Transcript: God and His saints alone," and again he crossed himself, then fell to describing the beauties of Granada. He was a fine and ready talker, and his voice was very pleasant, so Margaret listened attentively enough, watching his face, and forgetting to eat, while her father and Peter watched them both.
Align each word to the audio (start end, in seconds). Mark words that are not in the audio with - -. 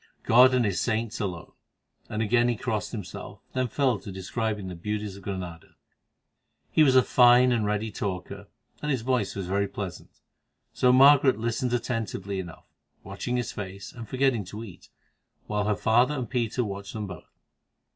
God 0.23 0.55
and 0.55 0.65
His 0.65 0.81
saints 0.81 1.19
alone," 1.19 1.51
and 2.09 2.23
again 2.23 2.47
he 2.49 2.55
crossed 2.55 2.91
himself, 2.91 3.39
then 3.53 3.67
fell 3.67 3.99
to 3.99 4.11
describing 4.11 4.67
the 4.67 4.73
beauties 4.73 5.15
of 5.15 5.21
Granada. 5.21 5.75
He 6.71 6.81
was 6.81 6.95
a 6.95 7.03
fine 7.03 7.51
and 7.51 7.67
ready 7.67 7.91
talker, 7.91 8.47
and 8.81 8.89
his 8.89 9.03
voice 9.03 9.35
was 9.35 9.45
very 9.45 9.67
pleasant, 9.67 10.09
so 10.73 10.91
Margaret 10.91 11.37
listened 11.37 11.71
attentively 11.71 12.39
enough, 12.39 12.65
watching 13.03 13.37
his 13.37 13.51
face, 13.51 13.93
and 13.93 14.09
forgetting 14.09 14.43
to 14.45 14.63
eat, 14.63 14.89
while 15.45 15.65
her 15.65 15.75
father 15.75 16.15
and 16.15 16.27
Peter 16.27 16.63
watched 16.63 16.93
them 16.93 17.05
both. 17.05 17.37